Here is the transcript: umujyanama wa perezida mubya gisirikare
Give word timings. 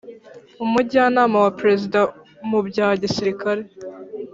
umujyanama 0.63 1.37
wa 1.45 1.51
perezida 1.59 1.99
mubya 2.49 2.87
gisirikare 3.01 3.63